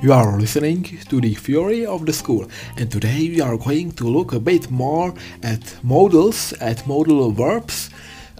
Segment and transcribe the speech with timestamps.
[0.00, 4.04] You are listening to the Theory of the School, and today we are going to
[4.08, 5.12] look a bit more
[5.42, 7.90] at modals, at modal verbs,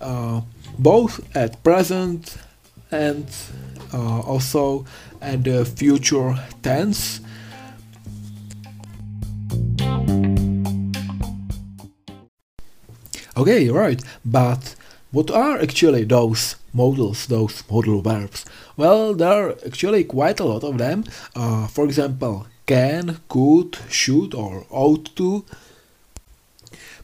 [0.01, 0.41] uh,
[0.79, 2.39] both at present
[2.91, 3.27] and
[3.93, 4.87] uh, also
[5.21, 7.21] at the future tense.
[13.37, 14.75] Okay, right, but
[15.11, 18.45] what are actually those modals, those modal verbs?
[18.77, 21.05] Well, there are actually quite a lot of them.
[21.35, 25.45] Uh, for example, can, could, should, or ought to,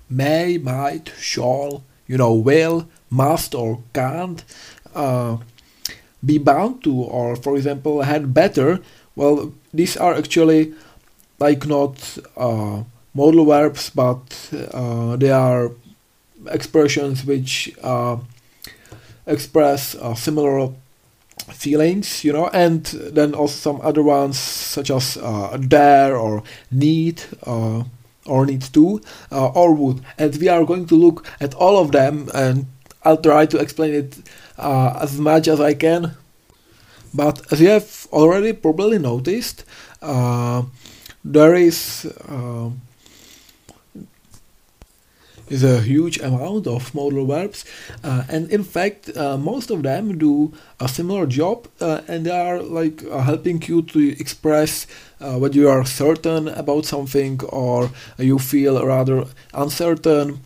[0.09, 4.45] may, might, shall, you know, will, must, or can't,
[4.95, 5.39] uh,
[6.25, 8.81] be bound to, or for example, had better.
[9.17, 10.73] Well, these are actually
[11.39, 15.73] like not uh, modal verbs, but uh, they are
[16.47, 18.17] expressions which uh,
[19.27, 20.71] express uh, similar
[21.53, 27.23] feelings, you know, and then also some other ones such as uh, dare or need
[27.47, 27.83] uh,
[28.27, 29.01] or need to
[29.33, 30.01] uh, or would.
[30.19, 32.67] And we are going to look at all of them and
[33.03, 34.17] I'll try to explain it
[34.59, 36.13] uh, as much as I can.
[37.13, 39.65] But as you have already probably noticed,
[40.01, 42.07] there is
[45.49, 47.65] is a huge amount of modal verbs
[48.03, 52.31] uh, and in fact uh, most of them do a similar job uh, and they
[52.31, 54.87] are like uh, helping you to express
[55.21, 60.41] uh, whether you are certain about something or you feel rather uncertain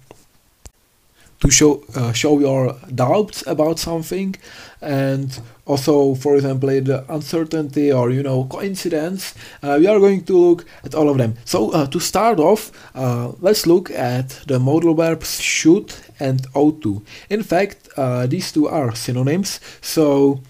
[1.40, 4.34] to show uh, show your doubts about something.
[4.80, 10.36] And also for example the uncertainty or you know coincidence uh, we are going to
[10.36, 11.34] look at all of them.
[11.44, 16.82] So uh, to start off uh, let's look at the modal verbs should and ought
[16.82, 17.02] to.
[17.28, 19.60] In fact uh, these two are synonyms.
[19.80, 20.40] So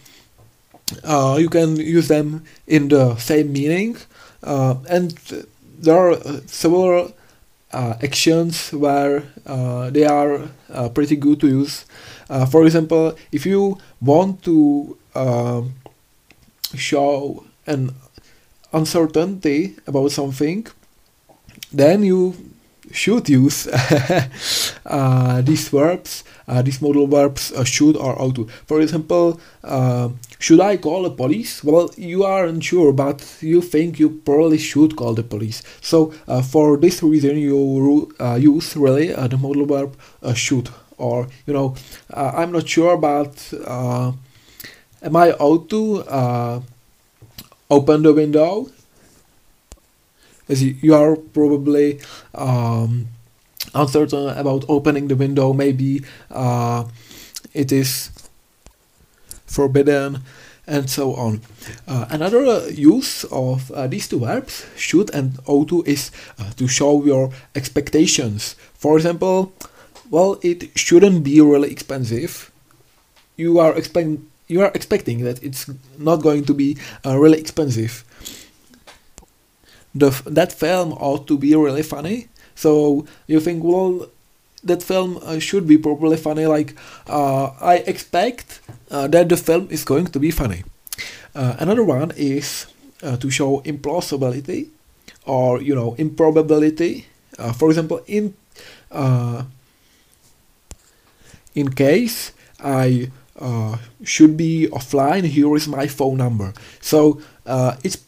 [1.05, 3.97] uh, you can use them in the same meaning.
[4.43, 5.13] And
[5.81, 7.13] there are several
[7.73, 11.85] actions where uh, they are uh, pretty good to use.
[12.51, 15.75] for example, if you want to um,
[16.75, 17.95] show an
[18.73, 20.67] uncertainty about something,
[21.73, 22.35] then you
[22.93, 23.67] should use
[24.87, 28.47] uh, these verbs, uh, these modal verbs uh, should or ought to.
[28.67, 29.41] For example,
[30.39, 31.65] should I call the police?
[31.65, 35.63] Well, you aren't sure, but you think you probably should call the police.
[35.81, 39.97] So uh, for this reason, you uh, use really uh, the modal verb
[40.35, 40.71] should.
[40.97, 41.77] Or, you know,
[42.13, 43.53] I'm not sure, but
[45.03, 46.63] am I ought to
[47.71, 48.69] open the window?
[50.49, 52.01] as you are probably
[52.35, 53.09] um,
[53.75, 56.85] uncertain about opening the window maybe uh,
[57.55, 58.11] it is
[59.49, 60.23] forbidden
[60.67, 61.41] and so on.
[61.89, 66.51] Uh, another uh, use of uh, these two verbs, should and ought to, is uh,
[66.57, 68.55] to show your expectations.
[68.75, 69.53] For example,
[70.11, 72.53] well, it shouldn't be really expensive.
[73.37, 78.05] You are expecting you are expecting that it's not going to be uh, really expensive
[79.95, 82.29] the that film ought to be really funny.
[82.55, 84.09] So you think, well,
[84.65, 86.47] that film uh, should be properly funny.
[86.47, 86.75] Like
[87.09, 88.61] uh, I expect
[88.91, 90.65] uh, that the film is going to be funny.
[91.35, 92.67] Uh, another one is
[93.03, 94.69] uh, to show implausibility
[95.27, 97.07] or you know improbability.
[97.39, 98.35] Uh, for example, in
[101.55, 103.11] in case I
[104.03, 106.53] should be offline, here is my phone number.
[106.81, 107.21] So
[107.85, 107.99] it's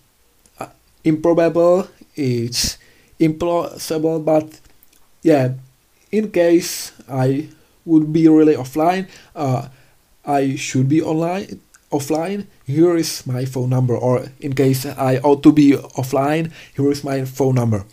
[1.05, 2.79] improbable, it's
[3.21, 4.59] implausible, but
[5.23, 5.53] yeah,
[6.13, 7.49] in case I
[7.85, 9.69] would be really offline, uh,
[10.25, 11.61] I should be online
[11.91, 12.47] offline.
[12.67, 17.03] Here is my phone number, or in case I ought to be offline, here is
[17.03, 17.85] my phone number.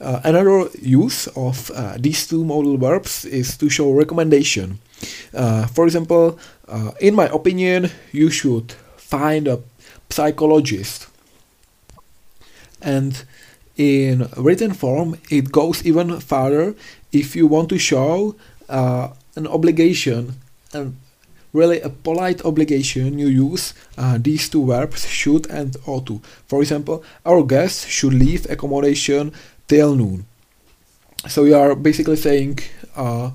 [0.00, 4.78] Uh, another use of uh, these two modal verbs is to show recommendation.
[5.34, 9.58] Uh, for example, uh, in my opinion, you should find a
[10.10, 11.08] psychologist
[12.80, 13.24] and
[13.76, 16.74] in written form it goes even further
[17.12, 18.34] if you want to show
[18.68, 20.34] uh, an obligation
[20.72, 20.96] and
[21.52, 26.20] really a polite obligation you use uh, these two verbs should and ought to.
[26.46, 29.32] For example our guests should leave accommodation
[29.66, 30.26] till noon.
[31.26, 32.60] So you are basically saying
[32.96, 33.30] uh,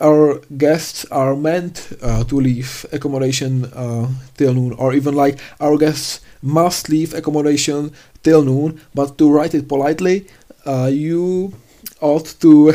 [0.00, 4.72] our guests are meant uh, to leave accommodation uh, till noon.
[4.72, 7.92] Or even like our guests must leave accommodation
[8.22, 10.26] till noon, but to write it politely,
[10.66, 11.52] uh, you
[12.00, 12.72] ought to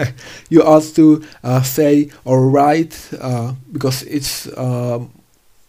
[0.50, 5.10] you ought to uh, say or write uh, because it's um,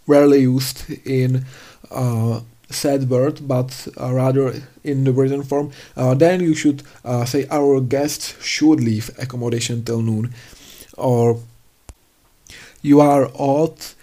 [0.08, 1.46] rarely used in
[1.92, 7.26] uh, said word, but uh, rather in the written form, uh, then you should uh,
[7.26, 10.32] say our guests should leave accommodation till noon,
[10.98, 11.40] or
[12.82, 13.96] you are ought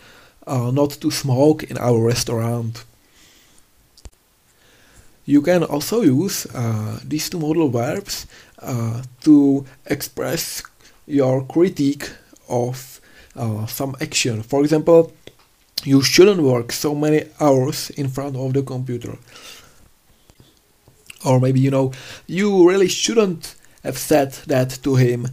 [0.46, 2.84] not to smoke in our restaurant.
[5.24, 6.46] You can also use
[7.04, 8.26] these two modal verbs
[8.62, 10.62] uh, to express
[11.06, 12.10] your critique
[12.48, 13.00] of
[13.68, 14.42] some action.
[14.42, 15.12] For example,
[15.84, 19.18] you shouldn't work so many hours in front of the computer.
[21.24, 21.92] Or maybe, you know,
[22.26, 25.28] you really shouldn't have said that to him.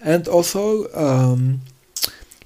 [0.00, 1.60] And also, um,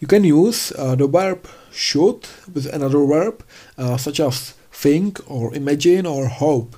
[0.01, 3.45] you can use uh, the verb should with another verb,
[3.79, 6.77] uh, such as think or imagine or hope.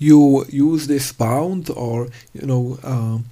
[0.00, 3.26] You use this bound or, you know, um,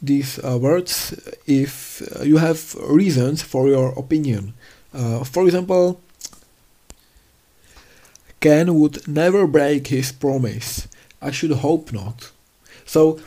[0.00, 1.14] these uh, words
[1.46, 4.54] if uh, you have reasons for your opinion.
[4.94, 6.00] Uh, for example,
[8.40, 10.86] Ken would never break his promise.
[11.20, 12.30] I should hope not.
[12.84, 13.18] So,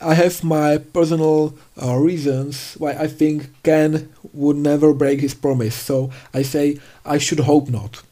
[0.00, 5.74] I have my personal uh, reasons why I think Ken would never break his promise.
[5.74, 8.02] So I say I should hope not.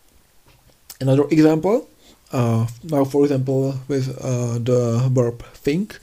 [1.01, 1.89] Another example.
[2.33, 5.99] Uh, now, for example, with uh, the verb think.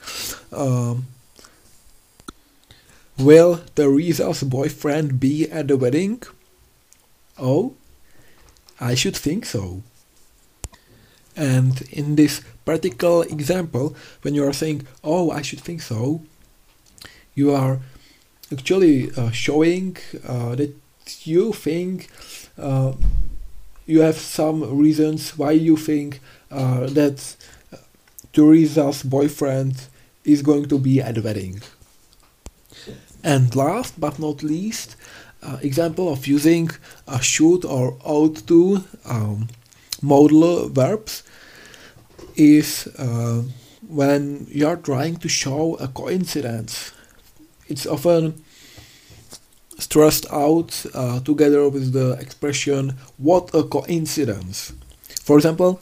[0.52, 1.06] Um,
[3.18, 6.22] Will Teresa's boyfriend be at the wedding?
[7.38, 7.74] Oh,
[8.80, 9.82] I should think so.
[11.36, 16.22] And in this practical example, when you are saying, oh, I should think so,
[17.34, 17.80] you are
[18.52, 20.74] actually uh, showing uh, that
[21.24, 22.10] you think
[22.58, 22.92] uh,
[23.86, 26.20] you have some reasons why you think
[26.50, 27.36] uh, that
[28.32, 29.86] Teresa's boyfriend
[30.24, 31.60] is going to be at the wedding.
[33.22, 34.96] And last but not least,
[35.42, 36.70] uh, example of using
[37.06, 39.48] a should or ought to um,
[40.02, 41.22] modal verbs
[42.36, 43.42] is uh,
[43.86, 46.92] when you are trying to show a coincidence.
[47.68, 48.43] It's often
[49.78, 54.72] stressed out uh, together with the expression what a coincidence.
[55.22, 55.80] For example,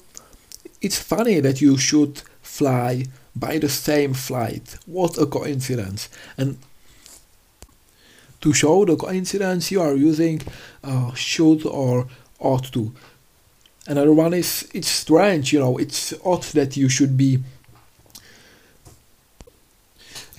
[0.81, 3.05] it's funny that you should fly
[3.35, 4.77] by the same flight.
[4.87, 6.09] What a coincidence.
[6.37, 6.59] And
[8.41, 10.43] to show the coincidence you are using
[10.83, 12.09] uh, should or
[12.39, 12.93] ought to.
[13.87, 17.43] Another one is it's strange, you know, it's odd that you should be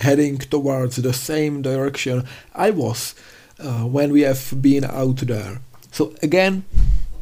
[0.00, 3.14] heading towards the same direction I was
[3.58, 5.60] uh, when we have been out there.
[5.90, 6.64] So again,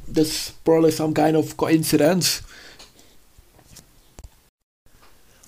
[0.08, 2.43] that's probably some kind of coincidence.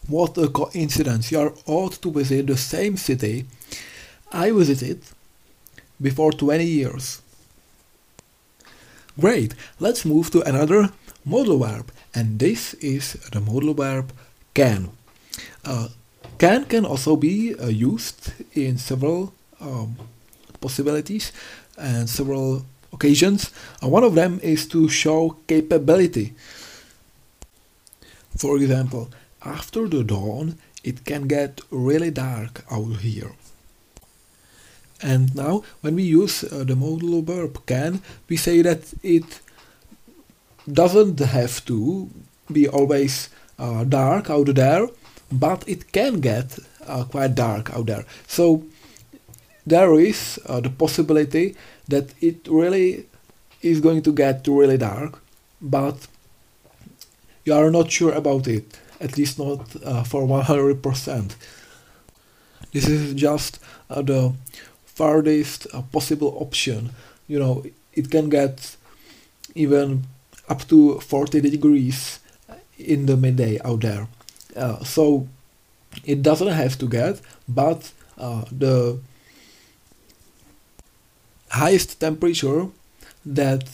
[0.07, 1.33] What a coincidence!
[1.33, 3.47] You are ought to visit the same city
[4.31, 5.01] I visited
[6.01, 7.23] before 20 years.
[9.19, 10.91] Great, let's move to another
[11.25, 14.13] modal verb, and this is the modal verb
[14.53, 14.91] can.
[15.65, 15.89] Uh,
[16.37, 19.97] can can also be uh, used in several um,
[20.66, 21.25] possibilities
[21.76, 22.64] and several
[22.96, 23.50] occasions.
[23.82, 26.32] Uh, one of them is to show capability.
[28.37, 29.05] For example,
[29.44, 30.46] after the dawn,
[30.82, 33.32] it can get really dark out here.
[35.02, 39.40] And now, when we use uh, the modal verb can, we say that it
[40.80, 42.09] doesn't have to
[42.50, 43.28] be always
[43.59, 44.88] uh, dark out there,
[45.30, 48.04] but it can get uh, quite dark out there.
[48.26, 48.64] So
[49.66, 51.56] there is uh, the possibility
[51.88, 53.06] that it really
[53.62, 55.21] is going to get really dark,
[55.61, 56.06] but
[57.44, 61.35] you are not sure about it, at least not uh, for 100%.
[62.73, 64.33] This is just uh, the
[64.87, 66.90] farthest uh, possible option.
[67.28, 68.76] You know, it can get
[69.54, 70.04] even
[70.49, 72.21] up to 40 degrees
[72.78, 74.09] in the midday out there.
[74.56, 75.28] Uh, so
[76.04, 78.99] it doesn't have to get, but uh, the
[81.54, 82.66] highest temperature
[83.25, 83.64] that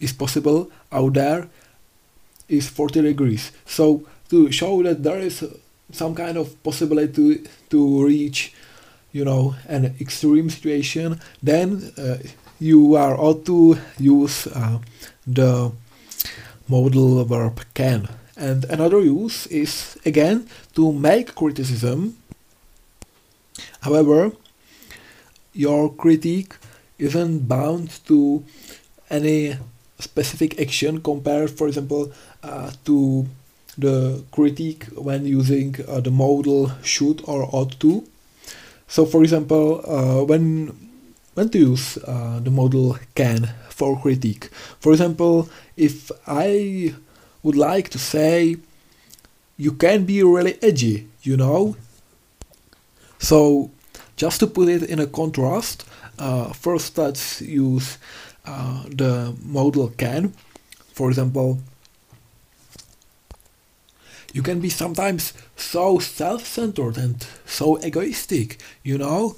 [0.00, 1.48] is possible out there
[2.48, 3.52] is 40 degrees.
[3.64, 5.44] So to show that there is
[5.92, 8.52] some kind of possibility to, to reach
[9.12, 12.18] you know an extreme situation then uh,
[12.60, 14.78] you are ought to use uh,
[15.26, 15.72] the
[16.68, 22.16] modal verb can and another use is again to make criticism
[23.80, 24.32] however
[25.56, 26.54] your critique
[26.98, 28.44] isn't bound to
[29.10, 29.56] any
[29.98, 33.26] specific action compared for example uh, to
[33.78, 38.04] the critique when using uh, the modal should or ought to
[38.88, 40.72] so, for example, uh, when
[41.34, 44.48] when to use uh, the modal can for critique.
[44.80, 46.94] For example, if I
[47.42, 48.56] would like to say
[49.58, 51.76] you can be really edgy, you know?
[53.18, 53.70] So,
[54.16, 55.84] just to put it in a contrast,
[56.18, 57.98] uh, first let's use
[58.46, 60.32] uh, the modal can.
[60.92, 61.58] For example,
[64.32, 69.36] you can be sometimes so self-centered and so egoistic, you know?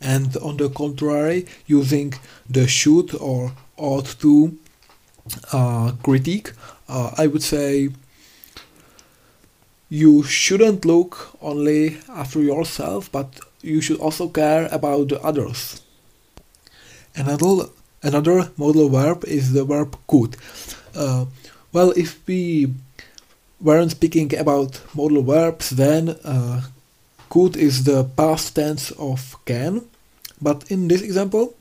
[0.00, 2.14] And on the contrary, using
[2.48, 4.58] the should or ought to
[5.52, 6.52] uh, critique,
[6.88, 7.90] uh, I would say
[9.88, 15.82] you shouldn't look only after yourself, but you should also care about the others.
[17.14, 17.66] Another
[18.02, 20.36] another modal verb is the verb could.
[20.94, 21.26] Uh,
[21.72, 22.72] well, if we
[23.60, 26.62] weren't speaking about modal verbs, then uh,
[27.28, 29.82] could is the past tense of can,
[30.40, 31.54] but in this example,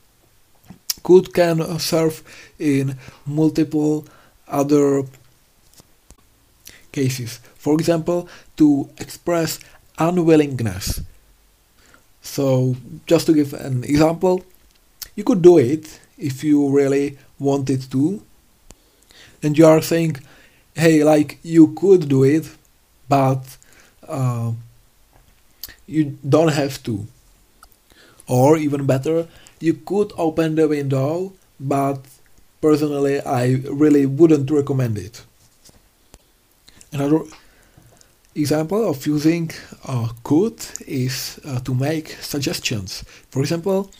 [1.03, 2.23] could can serve
[2.59, 4.05] in multiple
[4.47, 5.03] other
[6.91, 7.39] cases.
[7.55, 9.59] For example, to express
[9.97, 11.01] unwillingness.
[12.27, 12.75] So,
[13.07, 14.43] just to give an example,
[15.15, 18.21] you could do it if you really wanted to,
[19.41, 20.17] and you are saying,
[20.75, 22.45] hey, like you could do it,
[23.09, 23.57] but
[24.07, 24.51] uh,
[25.87, 27.07] you don't have to.
[28.27, 29.27] Or even better,
[29.59, 32.01] you could open the window, but
[32.61, 35.23] personally, I really wouldn't recommend it.
[36.91, 37.21] Another
[38.41, 39.51] example of using
[39.85, 43.03] uh, could is uh, to make suggestions.
[43.29, 43.91] For example,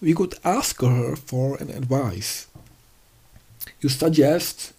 [0.00, 2.46] we could ask her for an advice.
[3.80, 4.72] You suggest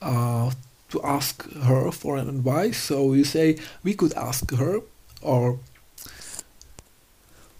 [0.00, 0.50] uh,
[0.90, 4.80] to ask her for an advice, so you say we could ask her,
[5.20, 5.58] or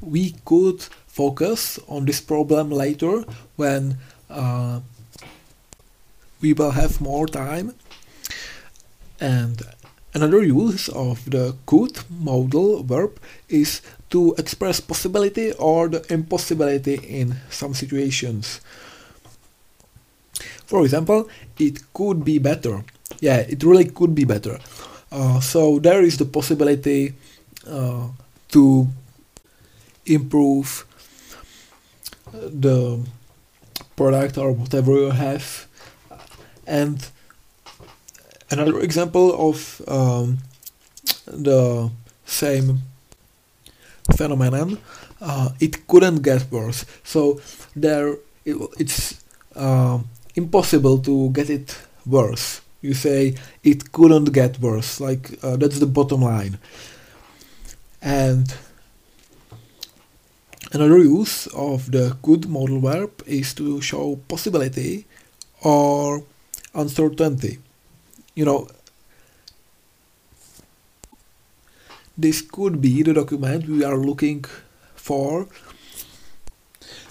[0.00, 3.25] we could focus on this problem later
[3.56, 3.99] when
[4.30, 4.80] uh,
[6.40, 7.75] we will have more time.
[9.21, 9.62] And
[10.14, 17.37] another use of the could modal verb is to express possibility or the impossibility in
[17.50, 18.61] some situations.
[20.66, 21.28] For example,
[21.59, 22.85] it could be better.
[23.21, 24.59] Yeah, it really could be better.
[25.11, 27.14] Uh, so there is the possibility
[27.69, 28.09] uh,
[28.49, 28.88] to
[30.07, 30.87] improve
[32.33, 33.00] the
[33.97, 35.66] product or whatever you have.
[36.66, 37.07] And
[38.52, 40.38] another example of um,
[41.26, 41.90] the
[42.25, 42.80] same
[44.16, 44.78] phenomenon,
[45.21, 46.85] uh, it couldn't get worse.
[47.04, 47.40] So
[47.75, 49.25] there, it, it's
[49.56, 50.00] uh,
[50.35, 52.61] impossible to get it worse.
[52.80, 56.59] You say it couldn't get worse, like uh, that's the bottom line.
[58.00, 58.52] And
[60.75, 65.04] Another use of the could modal verb is to show possibility
[65.61, 66.25] or
[66.75, 67.59] uncertainty.
[68.34, 68.68] You know,
[72.16, 74.44] this could be the document we are looking
[74.94, 75.46] for.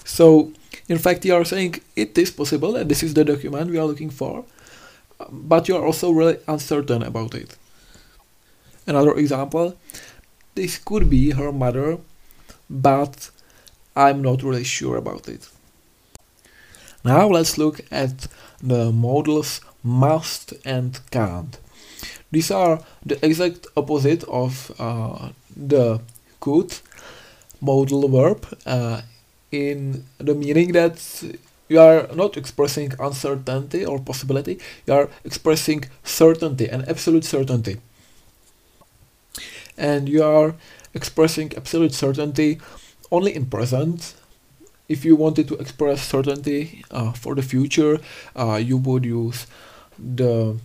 [0.04, 0.52] So,
[0.88, 3.86] in fact, you are saying it is possible and this is the document we are
[3.86, 4.44] looking for,
[5.30, 7.56] but you are also really uncertain about it.
[8.86, 9.76] Another example
[10.54, 11.98] this could be her mother,
[12.68, 13.30] but
[13.96, 15.48] I'm not really sure about it.
[17.04, 18.26] Now let's look at
[18.62, 21.58] the modals must and can't.
[22.30, 26.00] These are the exact opposite of uh, the
[26.40, 26.74] could
[27.60, 29.02] modal verb uh,
[29.50, 30.98] in the meaning that
[31.68, 37.76] you are not expressing uncertainty or possibility, you are expressing certainty and absolute certainty.
[39.76, 40.54] And you are
[40.94, 42.60] expressing absolute certainty
[43.10, 44.14] only in present.
[44.88, 47.98] If you wanted to express certainty uh, for the future,
[48.36, 49.46] uh, you would use
[49.98, 50.56] the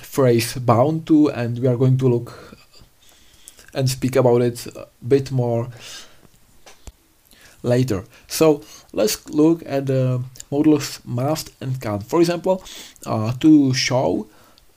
[0.00, 2.58] phrase bound to, and we are going to look
[3.74, 5.68] and speak about it a bit more
[7.62, 8.04] later.
[8.26, 12.02] So let's look at the modals must and can't.
[12.02, 12.62] For example,
[13.06, 14.26] uh, to show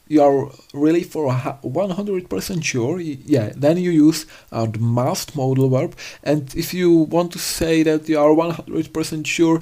[0.07, 5.95] you are really for 100% sure, yeah, then you use uh, the must modal verb.
[6.24, 9.62] And if you want to say that you are 100% sure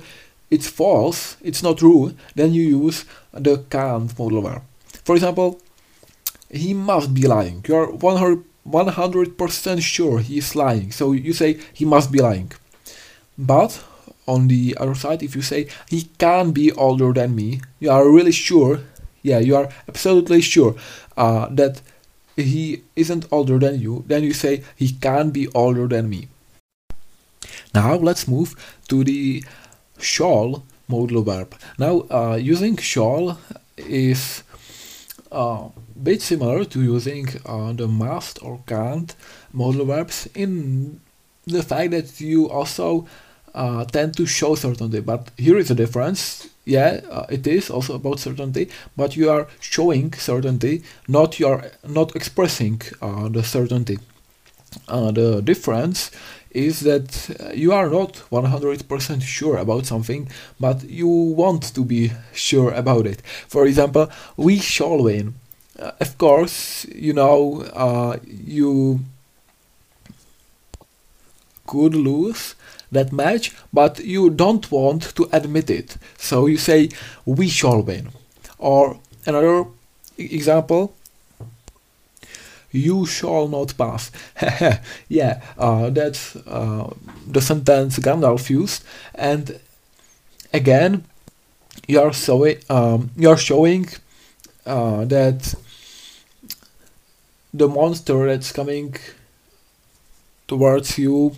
[0.53, 4.61] it's false, it's not true, then you use the can't modal verb.
[5.03, 5.59] For example,
[6.49, 7.65] he must be lying.
[7.67, 10.91] You are 100% sure he is lying.
[10.91, 12.51] So you say he must be lying.
[13.37, 13.83] But
[14.27, 18.09] on the other side, if you say he can be older than me, you are
[18.09, 18.79] really sure
[19.23, 20.75] yeah, you are absolutely sure
[21.17, 21.81] uh, that
[22.35, 26.27] he isn't older than you, then you say he can be older than me.
[27.73, 28.55] Now let's move
[28.89, 29.43] to the
[30.03, 31.55] shall modal verb.
[31.77, 33.39] Now uh, using shall
[33.77, 34.43] is
[35.31, 35.69] a uh,
[36.01, 39.15] bit similar to using uh, the must or can't
[39.51, 40.99] modal verbs in
[41.45, 43.07] the fact that you also
[43.53, 44.99] uh, tend to show certainty.
[44.99, 46.49] But here is a difference.
[46.65, 51.71] Yeah, uh, it is also about certainty, but you are showing certainty, not you are
[51.87, 53.99] not expressing uh, the certainty.
[54.87, 56.09] Uh, the difference
[56.53, 60.29] is that uh, you are not 100% sure about something,
[60.59, 63.21] but you want to be sure about it.
[63.47, 65.35] For example, we shall win.
[65.79, 68.99] Uh, of course, you know, uh, you
[71.65, 72.55] could lose
[72.91, 75.97] that match, but you don't want to admit it.
[76.17, 76.89] So you say,
[77.25, 78.09] we shall win.
[78.59, 79.65] Or another
[80.17, 80.93] example,
[82.73, 84.11] you shall not pass.
[85.07, 86.93] yeah, uh, that's uh,
[87.27, 88.83] the sentence Gandalf used,
[89.15, 89.59] and
[90.53, 91.05] again,
[91.87, 93.87] you're showing um, you're showing
[94.65, 95.53] uh, that
[97.53, 98.95] the monster that's coming
[100.47, 101.35] towards you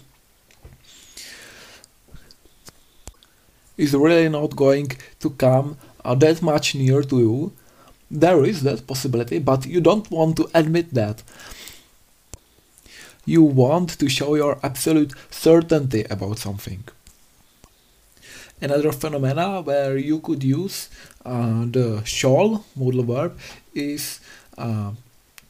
[3.77, 4.89] is really not going
[5.19, 7.53] to come uh, that much near to you
[8.19, 11.23] there is that possibility, but you don't want to admit that.
[13.25, 16.83] You want to show your absolute certainty about something.
[18.61, 20.89] Another phenomena where you could use
[21.25, 23.37] uh, the shall modal verb
[23.73, 24.19] is
[24.57, 24.91] uh,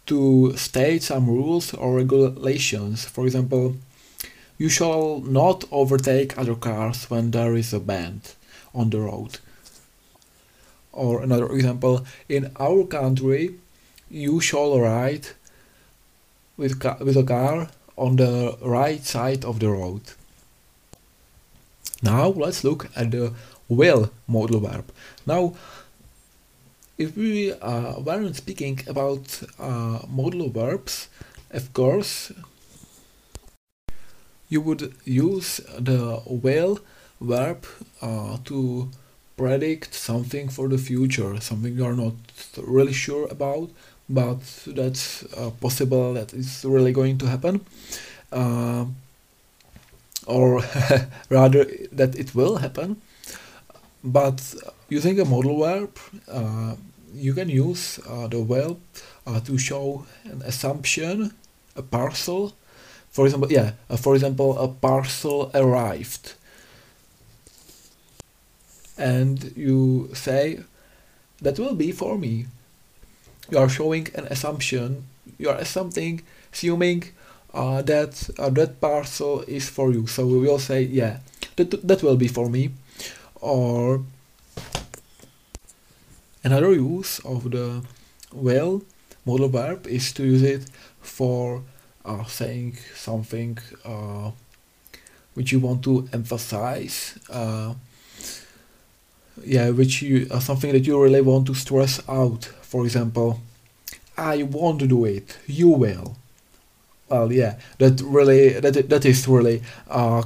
[0.06, 3.06] to state some rules or regulations.
[3.06, 3.76] For example,
[4.58, 8.34] you shall not overtake other cars when there is a band
[8.74, 9.40] on the road.
[10.96, 13.56] Or another example, in our country,
[14.10, 15.28] you shall ride
[16.58, 20.02] with, with a car on the right side of the road.
[22.02, 23.34] Now let's look at the
[23.68, 24.86] will modal verb.
[25.26, 25.56] Now,
[26.98, 31.10] if we uh, weren't speaking about uh, modal verbs,
[31.52, 32.32] of course,
[34.48, 36.80] you would use the will
[37.20, 37.66] verb
[38.02, 38.90] uh, to
[39.38, 42.14] predict something for the future, something you are not
[42.58, 43.70] really sure about,
[44.10, 47.62] but that's uh, possible that is really going to happen.
[48.32, 48.86] Uh,
[50.26, 50.64] or
[51.30, 53.02] rather, that it will happen.
[54.04, 54.56] But
[54.90, 56.76] using a modal verb, uh,
[57.14, 58.80] you can use uh, the verb
[59.26, 61.34] uh, to show an assumption,
[61.76, 62.54] a parcel.
[63.10, 66.34] For example, yeah, uh, for example, a parcel arrived
[68.98, 70.60] and you say
[71.42, 72.48] that will be for me.
[73.50, 75.06] You are showing an assumption.
[75.38, 77.04] You are assuming, assuming
[77.54, 80.08] uh, that uh, that parcel is for you.
[80.08, 81.20] So we will say, yeah,
[81.56, 82.72] that that will be for me.
[83.42, 84.04] Or
[86.44, 87.84] another use of the
[88.32, 88.84] will
[89.26, 90.70] modal verb is to use it
[91.02, 91.64] for
[92.06, 94.32] uh, saying something uh,
[95.34, 97.18] which you want to emphasize.
[99.44, 102.46] Yeah, which you uh, something that you really want to stress out.
[102.62, 103.42] For example,
[104.18, 105.38] I want to do it.
[105.46, 106.18] You will.
[107.10, 110.24] Well, yeah, that really that that is really uh,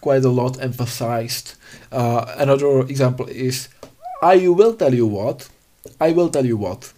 [0.00, 1.54] quite a lot emphasized.
[1.92, 3.68] Uh, another example is,
[4.22, 5.48] I will tell you what.
[6.00, 6.92] I will tell you what.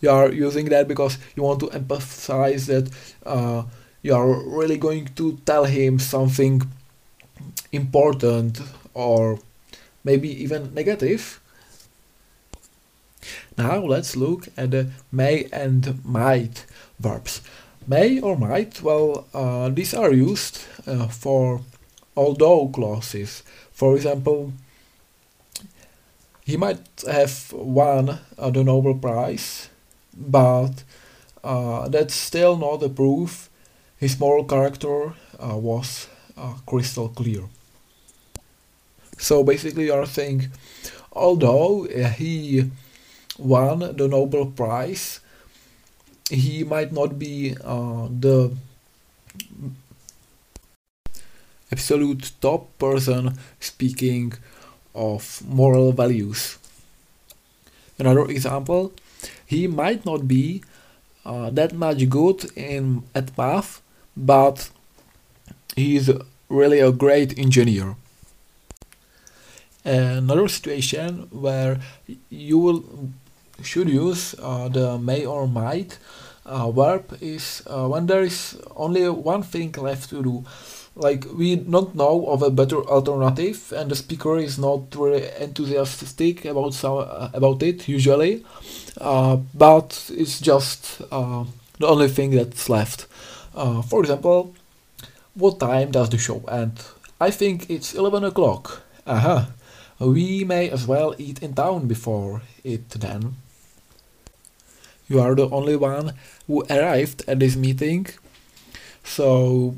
[0.00, 2.90] You are using that because you want to emphasize that
[3.24, 3.62] uh,
[4.02, 6.62] you are really going to tell him something
[7.72, 8.60] important
[8.94, 9.38] or
[10.04, 11.40] maybe even negative.
[13.56, 16.66] Now let's look at the may and might
[16.98, 17.42] verbs.
[17.86, 21.60] May or might, well, uh, these are used uh, for
[22.16, 23.42] although clauses.
[23.72, 24.52] For example,
[26.44, 29.68] he might have won uh, the Nobel Prize,
[30.16, 30.84] but
[31.44, 33.50] uh, that's still not a proof
[34.02, 37.44] his moral character uh, was uh, crystal clear.
[39.18, 40.48] So basically, you are saying,
[41.12, 42.70] although uh, he
[43.38, 45.20] won the Nobel Prize,
[46.30, 48.52] he might not be uh, the
[51.70, 54.32] absolute top person speaking
[54.94, 56.58] of moral values.
[57.98, 58.92] Another example,
[59.46, 60.62] he might not be
[61.24, 63.80] uh, that much good in at math,
[64.16, 64.70] but
[65.76, 66.12] he is
[66.48, 67.96] really a great engineer
[69.84, 71.80] another situation where
[72.30, 72.84] you will
[73.62, 75.98] should use uh, the may or might
[76.44, 80.44] uh, verb is uh, when there is only one thing left to do.
[80.94, 86.44] Like we don't know of a better alternative and the speaker is not really enthusiastic
[86.44, 88.44] about some, uh, about it usually
[89.00, 91.44] uh, but it's just uh,
[91.78, 93.06] the only thing that's left.
[93.54, 94.54] For example
[95.34, 96.82] what time does the show end?
[97.18, 98.82] I think it's 11 o'clock.
[99.06, 99.48] Aha
[99.98, 103.36] we may as well eat in town before it then
[105.08, 106.14] you are the only one
[106.46, 108.06] who arrived at this meeting
[109.04, 109.74] so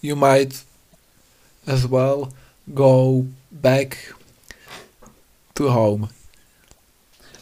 [0.00, 0.64] you might
[1.66, 2.32] as well
[2.74, 3.96] go back
[5.54, 6.08] to home.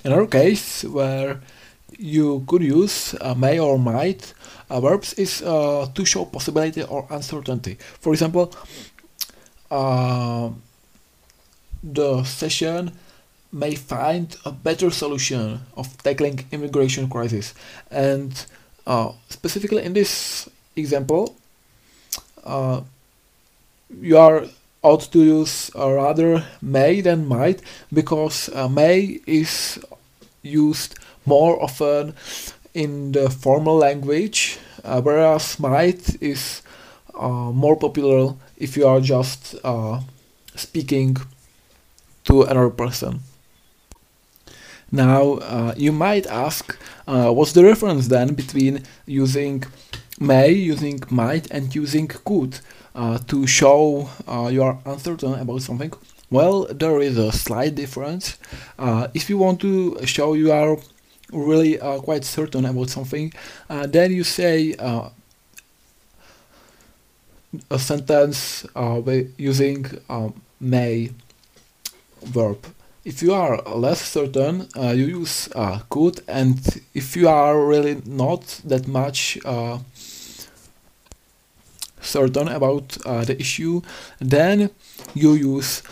[0.04, 1.40] Another case where
[1.98, 4.32] you could use uh, may or might
[4.68, 7.76] uh, verbs is uh, to show possibility or uncertainty.
[8.00, 8.52] For example,
[9.70, 10.50] uh,
[11.82, 12.92] the session
[13.52, 17.54] may find a better solution of tackling immigration crisis.
[17.90, 18.32] And
[18.86, 21.36] uh, specifically in this example
[22.44, 22.80] uh,
[24.00, 24.44] you are
[24.82, 27.60] ought to use uh, rather may than might
[27.92, 29.78] because uh, may is
[30.42, 32.14] used more often
[32.72, 36.62] in the formal language uh, whereas might is
[37.14, 39.54] uh, more popular if you are just
[40.56, 41.16] speaking
[42.30, 43.20] to another person.
[44.92, 49.64] Now uh, you might ask what's the difference then between using
[50.20, 52.60] may, using might, and using could
[52.94, 55.92] uh, to show uh, you are uncertain about something.
[56.30, 58.38] Well, there is a slight difference.
[58.78, 60.76] Uh, if you want to show you are
[61.32, 63.32] really uh, quite certain about something,
[63.68, 65.08] uh, then you say uh,
[67.70, 68.64] a sentence
[69.36, 71.10] using um, may
[72.22, 72.66] verb
[73.04, 78.02] if you are less certain, uh, you use uh, could, and if you are really
[78.04, 79.78] not that much uh,
[82.00, 83.80] certain about uh, the issue,
[84.18, 84.70] then
[85.14, 85.82] you use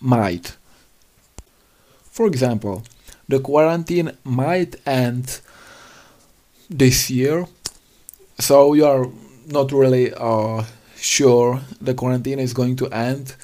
[0.00, 0.56] might.
[2.10, 2.82] For example,
[3.28, 5.40] the quarantine might end
[6.68, 7.46] this year,
[8.38, 9.06] so you are
[9.46, 10.64] not really uh,
[10.96, 13.34] sure the quarantine is going to end.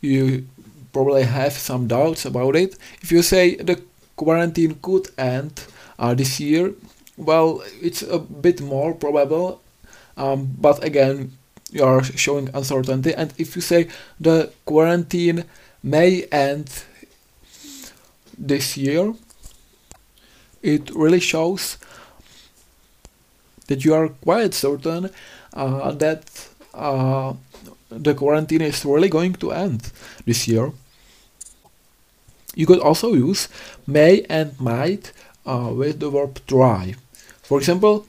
[0.00, 0.48] You
[0.96, 2.74] probably have some doubts about it.
[3.02, 3.76] If you say the
[4.16, 5.52] quarantine could end
[5.98, 6.72] uh, this year,
[7.18, 9.60] well, it's a bit more probable,
[10.16, 11.32] um, but again,
[11.70, 13.12] you are showing uncertainty.
[13.12, 15.44] And if you say the quarantine
[15.82, 16.84] may end
[18.38, 19.12] this year,
[20.62, 21.76] it really shows
[23.66, 25.10] that you are quite certain
[25.52, 27.34] uh, that uh,
[27.90, 29.92] the quarantine is really going to end
[30.24, 30.72] this year.
[32.56, 33.48] You could also use
[33.86, 35.12] may and might
[35.44, 36.94] uh, with the verb try.
[37.42, 38.06] For example,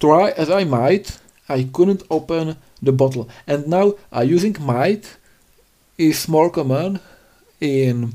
[0.00, 3.30] try as I might, I couldn't open the bottle.
[3.46, 5.16] And now uh, using might
[5.96, 7.00] is more common
[7.60, 8.14] in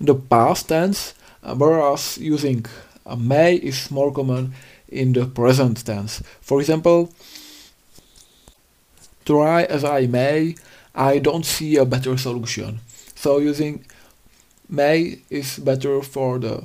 [0.00, 2.64] the past tense, uh, whereas using
[3.06, 4.54] uh, may is more common
[4.88, 6.22] in the present tense.
[6.40, 7.12] For example,
[9.24, 10.56] try as I may,
[10.94, 12.80] I don't see a better solution.
[13.14, 13.84] So using
[14.70, 16.64] may is better for the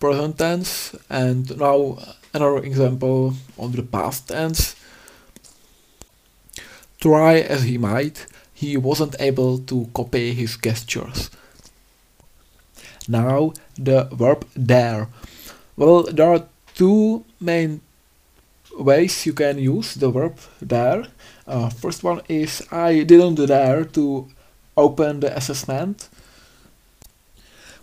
[0.00, 1.98] present tense and now
[2.34, 4.74] another example of the past tense
[7.00, 11.30] Try as he might, he wasn't able to copy his gestures.
[13.06, 15.08] Now the verb dare.
[15.76, 17.82] Well, there are two main
[18.76, 21.06] ways you can use the verb dare.
[21.46, 24.26] Uh, first one is I didn't dare to
[24.78, 26.08] open the assessment,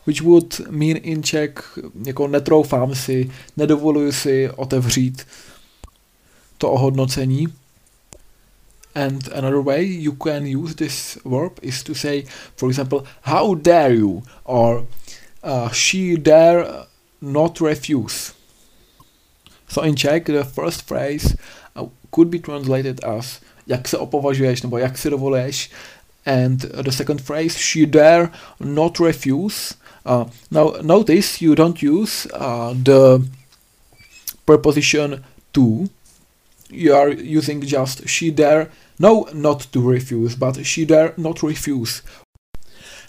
[0.06, 5.28] which would mean in Czech jako netroufám si, nedovoluji si otevřít
[6.58, 7.48] to ohodnocení.
[8.96, 12.24] And another way you can use this verb is to say,
[12.56, 14.88] for example, how dare you, or
[15.44, 16.66] uh, she dare
[17.22, 18.34] not refuse.
[19.68, 21.36] So in Czech, the first phrase
[21.76, 25.72] uh, could be translated as jak se opovažuješ, nebo jak si dovoluješ.
[26.26, 29.76] And the second phrase, she dare not refuse.
[30.06, 33.28] Uh, now notice you don't use uh, the
[34.46, 35.90] preposition to.
[36.70, 42.02] You are using just she dare no, not to refuse, but she dare not refuse.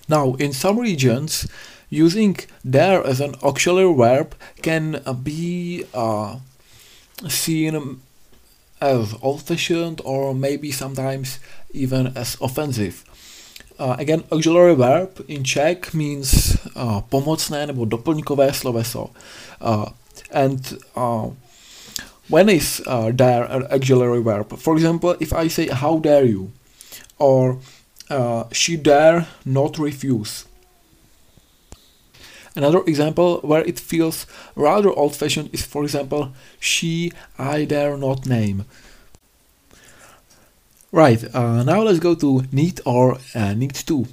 [0.09, 1.47] Now, in some regions,
[1.89, 2.37] using
[2.69, 6.39] dare as an auxiliary verb can be uh,
[7.29, 8.01] seen
[8.81, 11.39] as old-fashioned or maybe sometimes
[11.73, 13.05] even as offensive.
[13.79, 19.13] Uh, again, auxiliary verb in Czech means uh, pomocné nebo doplňkové sloveso.
[19.61, 19.93] Uh,
[20.33, 21.29] and uh,
[22.29, 24.57] when is uh, dare an auxiliary verb?
[24.57, 26.51] For example, if I say how dare you,
[27.19, 27.59] or
[28.09, 30.46] uh, she dare not refuse.
[32.57, 38.65] Another example where it feels rather old-fashioned is, for example, she I dare not name.
[40.91, 44.07] Right, uh, now let's go to need or uh, need to,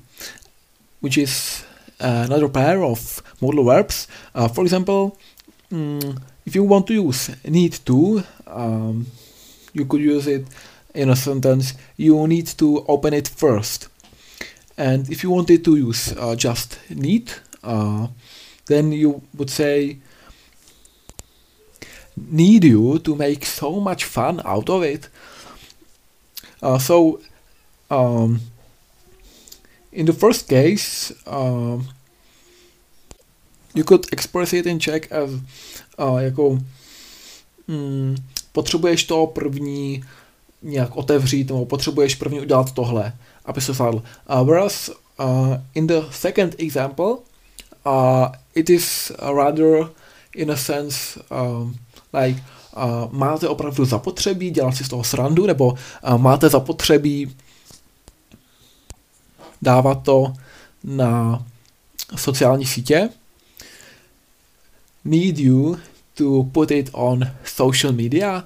[1.00, 1.64] which is
[2.00, 4.08] another pair of modal verbs.
[4.36, 5.18] Uh, for example,
[5.72, 9.08] mm, if you want to use need to, um,
[9.72, 10.46] you could use it
[10.94, 13.88] in a sentence, you need to open it first.
[14.78, 17.32] And if you wanted to use uh, just need,
[17.64, 18.08] uh,
[18.66, 19.98] then you would say
[22.16, 25.10] need you to make so much fun out of it.
[26.62, 27.20] Uh, so,
[27.90, 28.40] um,
[29.92, 31.88] in the first case, um,
[33.74, 35.30] you could express it in Czech as
[36.00, 36.60] uh, jako
[37.68, 38.16] mm,
[38.52, 40.04] potřebuješ to první
[40.62, 43.14] nějak otevřít, nebo potřebuješ první udělat tohle,
[43.46, 44.04] aby se zvládl.
[44.30, 47.18] Uh, whereas uh, in the second example,
[47.86, 49.90] uh, it is rather
[50.36, 51.76] in a sense um,
[52.14, 52.44] like
[52.76, 57.36] uh, máte opravdu zapotřebí dělat si z toho srandu, nebo uh, máte zapotřebí
[59.62, 60.34] dávat to
[60.84, 61.46] na
[62.16, 63.10] sociální sítě.
[65.06, 65.78] Need you
[66.14, 68.44] to put it on social media.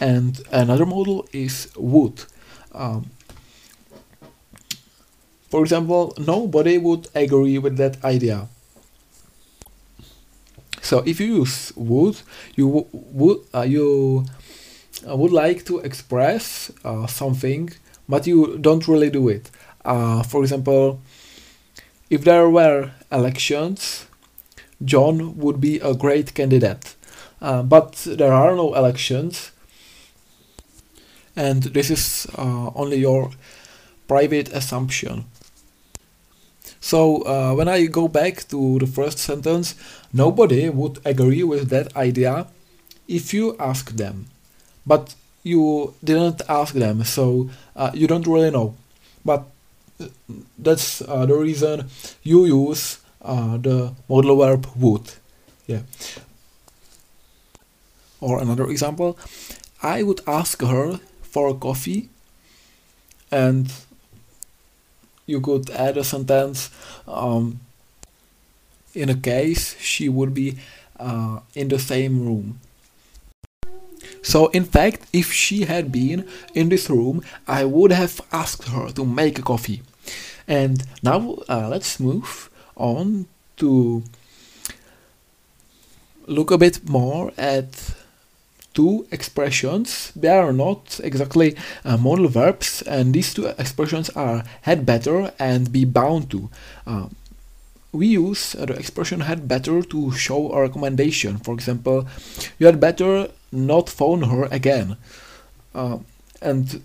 [0.00, 2.26] And another model is would.
[2.74, 3.10] Um,
[5.48, 8.48] for example, nobody would agree with that idea.
[10.82, 12.20] So if you use would,
[12.56, 14.24] you would uh, you
[15.08, 17.70] uh, would like to express uh, something,
[18.08, 19.50] but you don't really do it.
[19.84, 21.00] Uh, for example,
[22.10, 24.06] if there were elections,
[24.84, 26.94] John would be a great candidate.
[27.40, 29.52] Uh, but there are no elections,
[31.36, 33.30] and this is uh, only your
[34.08, 35.26] private assumption.
[36.80, 39.74] So uh, when I go back to the first sentence,
[40.12, 42.46] nobody would agree with that idea
[43.06, 44.26] if you ask them.
[44.86, 48.74] But you didn't ask them, so uh, you don't really know.
[49.24, 49.44] But
[50.00, 50.06] uh,
[50.58, 51.88] that's uh, the reason
[52.22, 55.12] you use uh, the modal verb would.
[55.66, 55.82] Yeah.
[58.20, 59.18] Or another example,
[59.82, 62.08] I would ask her for a coffee
[63.30, 63.70] and
[65.28, 66.70] you could add a sentence
[67.06, 67.60] um,
[68.94, 70.58] in a case she would be
[70.98, 72.58] uh, in the same room.
[74.22, 78.90] So in fact, if she had been in this room, I would have asked her
[78.90, 79.82] to make a coffee.
[80.48, 83.26] And now uh, let's move on
[83.58, 84.02] to
[86.26, 87.94] look a bit more at
[88.78, 90.12] two expressions.
[90.14, 95.72] They are not exactly uh, modal verbs, and these two expressions are had better and
[95.72, 96.48] be bound to.
[96.86, 97.06] Uh,
[97.90, 101.38] we use the expression had better to show a recommendation.
[101.38, 102.06] For example,
[102.58, 104.96] you had better not phone her again.
[105.74, 105.98] Uh,
[106.40, 106.80] and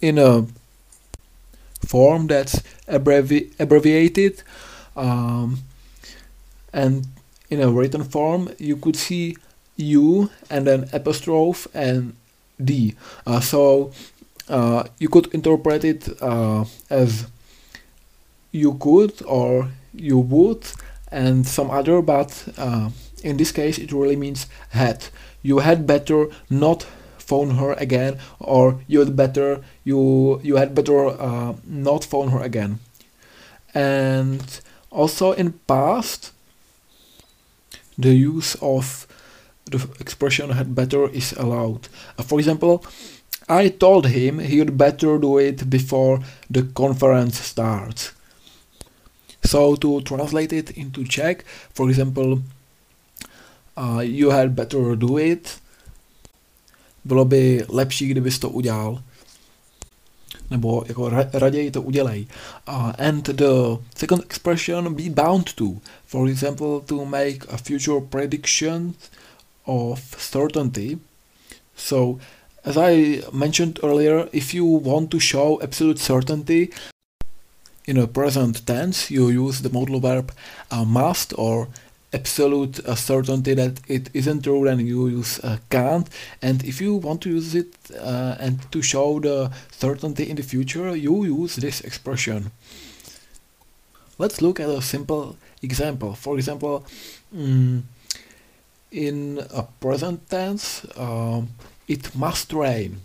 [0.00, 0.46] in a
[1.84, 4.42] form that's abbrevi abbreviated
[4.96, 5.58] um,
[6.72, 7.06] and
[7.50, 9.36] in a written form you could see
[9.76, 12.14] U and then apostrophe and
[12.62, 12.94] D.
[13.26, 13.92] Uh, so
[14.48, 17.26] uh, you could interpret it uh, as
[18.52, 20.66] you could or you would
[21.10, 22.90] and some other, but uh,
[23.22, 25.06] in this case it really means had.
[25.42, 26.86] You had better not
[27.18, 32.40] phone her again, or you had better you you had better uh, not phone her
[32.40, 32.80] again.
[33.74, 34.60] And
[34.90, 36.32] also in past,
[37.98, 39.06] the use of
[39.70, 41.88] the expression had better is allowed.
[42.18, 42.84] Uh, for example,
[43.48, 48.12] I told him he'd better do it before the conference starts.
[49.44, 52.40] So to translate it into Czech, for example,
[53.76, 55.58] uh, you had better do it.
[57.04, 59.02] Bylo by lepší, kdybys to udělal.
[60.50, 62.26] Nebo jako raději to udělej.
[62.68, 65.64] Uh, and the second expression be bound to.
[66.06, 68.94] For example, to make a future prediction
[69.66, 70.98] of certainty.
[71.76, 72.20] So,
[72.64, 76.72] as I mentioned earlier, if you want to show absolute certainty
[77.86, 80.32] in a present tense, you use the modal verb
[80.70, 81.68] uh, must or
[82.14, 86.08] absolute uh, certainty that it isn't true, then you use uh, can't.
[86.40, 90.42] And if you want to use it uh, and to show the certainty in the
[90.42, 92.52] future, you use this expression.
[94.16, 96.14] Let's look at a simple example.
[96.14, 96.86] For example,
[97.34, 97.82] mm,
[98.94, 101.48] in a present tense, um,
[101.88, 103.00] it must rain,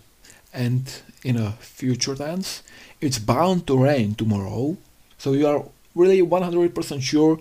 [0.53, 2.61] and in a future tense,
[3.01, 4.77] it's bound to rain tomorrow.
[5.17, 7.39] So you are really 100% sure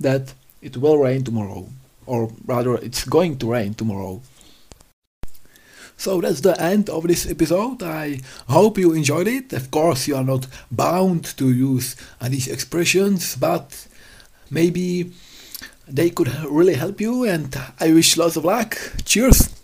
[0.00, 1.68] that it will rain tomorrow,
[2.06, 4.20] or rather, it's going to rain tomorrow.
[5.96, 7.82] So that's the end of this episode.
[7.82, 9.52] I hope you enjoyed it.
[9.52, 13.86] Of course, you are not bound to use these expressions, but
[14.50, 15.12] maybe
[15.88, 18.76] they could really help you, and I wish lots of luck.
[19.04, 19.55] Cheers!